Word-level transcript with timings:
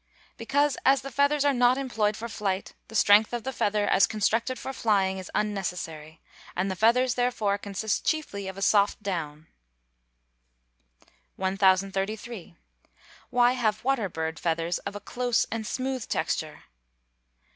_Because, 0.35 0.79
as 0.83 1.03
the 1.03 1.11
feathers 1.11 1.45
are 1.45 1.53
not 1.53 1.77
employed 1.77 2.17
for 2.17 2.27
flight, 2.27 2.73
the 2.87 2.95
strength 2.95 3.33
of 3.33 3.43
the 3.43 3.53
feather 3.53 3.85
as 3.87 4.07
constructed 4.07 4.57
for 4.57 4.73
flying 4.73 5.19
is 5.19 5.29
unnecessary, 5.35 6.19
and 6.55 6.71
the 6.71 6.75
feathers 6.75 7.13
therefore 7.13 7.59
consist 7.59 8.03
chiefly 8.03 8.47
of 8.47 8.57
a 8.57 8.63
soft 8.63 9.03
down. 9.03 9.45
1033. 11.35 12.55
_Why 13.31 13.53
have 13.53 13.83
water 13.83 14.09
birds 14.09 14.41
feathers 14.41 14.79
of 14.87 14.95
a 14.95 14.99
close 14.99 15.45
and 15.51 15.67
smooth 15.67 16.07
texture? 16.07 16.63